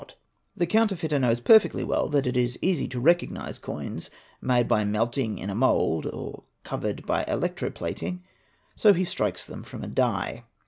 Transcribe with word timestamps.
836 0.57 0.57
CHEATING 0.57 0.57
AND 0.57 0.57
FRAUD 0.57 0.57
The 0.57 0.79
counterfeiter 0.79 1.19
knows 1.19 1.45
perfectly 1.59 1.83
well 1.83 2.09
that 2.09 2.25
it 2.25 2.35
is 2.35 2.57
easy 2.63 2.87
to 2.87 2.99
recognise 2.99 3.59
coins 3.59 4.09
made 4.41 4.67
by 4.67 4.83
melting 4.83 5.37
in 5.37 5.51
a 5.51 5.53
mould 5.53 6.07
or 6.07 6.41
covered 6.63 7.05
by 7.05 7.23
electroplating, 7.25 8.21
so 8.75 8.93
he 8.93 9.03
strikes 9.03 9.45
them 9.45 9.61
from 9.61 9.83
a 9.83 9.87
die. 9.87 10.45